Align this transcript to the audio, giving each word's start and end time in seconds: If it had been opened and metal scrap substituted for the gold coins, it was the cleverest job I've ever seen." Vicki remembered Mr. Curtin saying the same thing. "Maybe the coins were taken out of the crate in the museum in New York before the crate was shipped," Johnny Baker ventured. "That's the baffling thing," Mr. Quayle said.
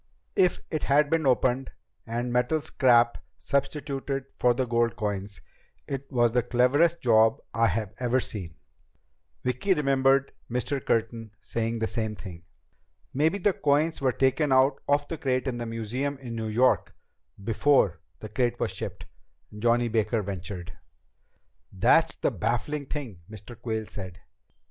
If 0.35 0.61
it 0.71 0.85
had 0.85 1.11
been 1.11 1.27
opened 1.27 1.69
and 2.07 2.33
metal 2.33 2.59
scrap 2.59 3.19
substituted 3.37 4.25
for 4.35 4.55
the 4.55 4.65
gold 4.65 4.95
coins, 4.95 5.41
it 5.87 6.11
was 6.11 6.31
the 6.31 6.41
cleverest 6.41 7.01
job 7.03 7.39
I've 7.53 7.93
ever 7.99 8.19
seen." 8.19 8.55
Vicki 9.43 9.75
remembered 9.75 10.31
Mr. 10.49 10.83
Curtin 10.83 11.29
saying 11.43 11.77
the 11.77 11.87
same 11.87 12.15
thing. 12.15 12.45
"Maybe 13.13 13.37
the 13.37 13.53
coins 13.53 14.01
were 14.01 14.11
taken 14.11 14.51
out 14.51 14.81
of 14.87 15.07
the 15.07 15.19
crate 15.19 15.47
in 15.47 15.59
the 15.59 15.67
museum 15.67 16.17
in 16.17 16.33
New 16.35 16.47
York 16.47 16.95
before 17.43 17.99
the 18.21 18.29
crate 18.29 18.59
was 18.59 18.71
shipped," 18.71 19.05
Johnny 19.55 19.87
Baker 19.87 20.23
ventured. 20.23 20.73
"That's 21.71 22.15
the 22.15 22.31
baffling 22.31 22.87
thing," 22.87 23.21
Mr. 23.29 23.55
Quayle 23.55 23.85
said. 23.85 24.19